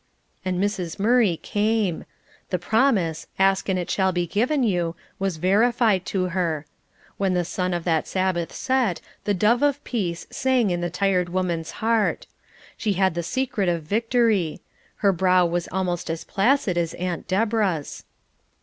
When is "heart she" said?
11.85-12.93